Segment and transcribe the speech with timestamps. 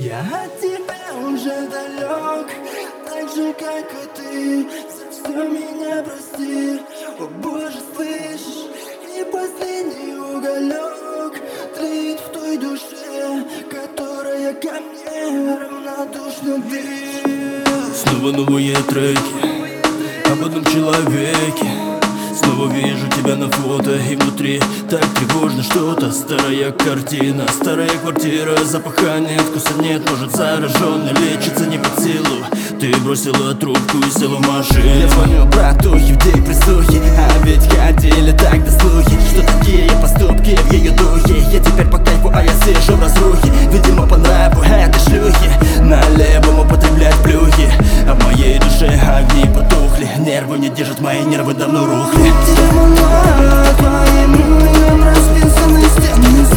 [0.00, 2.46] Я от тебя уже далек,
[3.04, 4.66] так же, как и ты.
[4.96, 6.80] За все меня прости,
[7.18, 8.70] о боже, слышишь
[9.18, 11.42] И последний уголек.
[11.76, 21.87] Тлеет в той душе Которая ко мне равнодушна ты Снова новые треки об одном человеке
[22.72, 24.60] Вижу тебя на фото и внутри
[24.90, 31.98] Так тревожно что-то Старая картина, старая квартира Запахания, вкуса нет Может зараженный лечится не под
[32.00, 32.44] силу.
[32.80, 35.00] Ты бросила трубку и села в машину.
[35.00, 39.42] Я звоню брату, евдей прислухи А ведь ходили тогда слухи Что
[50.68, 56.47] не держат, мои нервы давно рухли Терминал твоим именем расписаны стены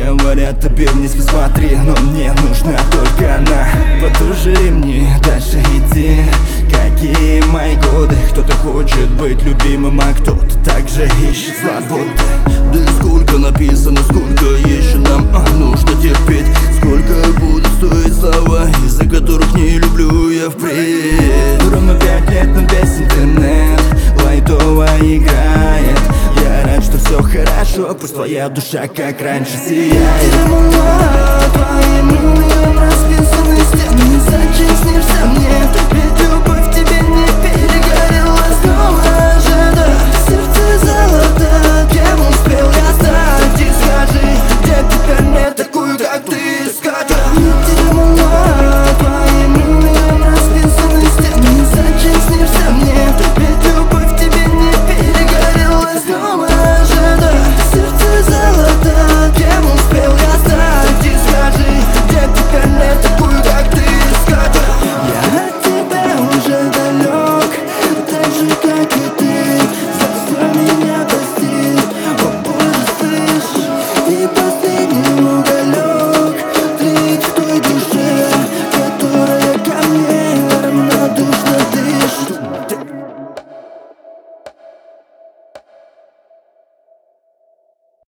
[0.00, 3.66] говорят, тебе вниз посмотри Но мне нужна только она.
[4.00, 6.22] Потуже ремни, дальше иди
[6.70, 8.16] Какие мои годы?
[8.30, 12.08] Кто-то хочет быть любимым, а кто-то также ищет свободы.
[12.46, 16.46] Да сколько написано, сколько еще нам а, нужно терпеть.
[16.78, 21.62] Сколько будут стоить слова, из-за которых не люблю я впредь.
[21.70, 23.80] Ровно пять лет, но без интернет
[24.24, 25.51] Лайтово играет
[27.94, 30.32] Пусть твоя душа как раньше сияет.
[31.52, 32.31] Твоим